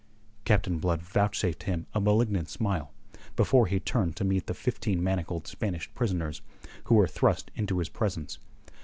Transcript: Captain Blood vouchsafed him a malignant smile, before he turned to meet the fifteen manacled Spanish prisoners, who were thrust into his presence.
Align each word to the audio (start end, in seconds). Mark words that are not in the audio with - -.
Captain 0.45 0.79
Blood 0.79 1.03
vouchsafed 1.03 1.61
him 1.61 1.85
a 1.93 2.01
malignant 2.01 2.49
smile, 2.49 2.91
before 3.35 3.67
he 3.67 3.79
turned 3.79 4.15
to 4.15 4.23
meet 4.23 4.47
the 4.47 4.55
fifteen 4.55 5.03
manacled 5.03 5.45
Spanish 5.45 5.93
prisoners, 5.93 6.41
who 6.85 6.95
were 6.95 7.05
thrust 7.07 7.51
into 7.53 7.77
his 7.77 7.87
presence. 7.89 8.39